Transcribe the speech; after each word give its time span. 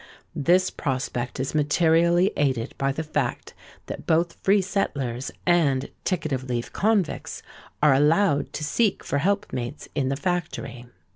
This 0.33 0.71
prospect 0.71 1.39
is 1.39 1.53
materially 1.53 2.31
aided 2.35 2.73
by 2.79 2.91
the 2.91 3.03
fact 3.03 3.53
that 3.85 4.07
both 4.07 4.33
free 4.41 4.59
settlers 4.63 5.29
and 5.45 5.91
ticket 6.05 6.31
of 6.31 6.45
leave 6.45 6.73
convicts 6.73 7.43
are 7.83 7.93
allowed 7.93 8.51
to 8.53 8.63
seek 8.63 9.03
for 9.03 9.19
help 9.19 9.53
mates 9.53 9.87
in 9.93 10.09
the 10.09 10.15
Factory. 10.15 10.87